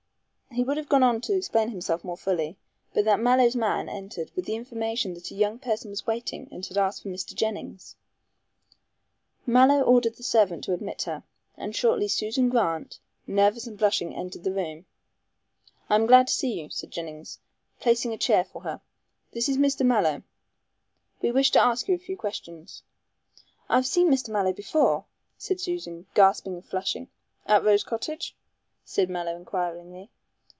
[0.53, 2.57] He would have gone on to explain himself more fully,
[2.93, 6.67] but that Mallow's man entered with the information that a young person was waiting and
[6.75, 7.33] asked for Mr.
[7.33, 7.95] Jennings.
[9.45, 11.23] Mallow ordered the servant to admit her,
[11.55, 14.85] and shortly Susan Grant, nervous and blushing, entered the room.
[15.89, 17.39] "I am glad to see you," said Jennings,
[17.79, 18.81] placing a chair for her.
[19.31, 19.85] "This is Mr.
[19.85, 20.21] Mallow.
[21.21, 22.83] We wish to ask you a few questions."
[23.69, 24.27] "I have seen Mr.
[24.27, 25.05] Mallow before,"
[25.37, 27.07] said Susan, gasping and flushing.
[27.45, 28.35] "At Rose Cottage?"
[28.83, 30.09] said Mallow inquiringly.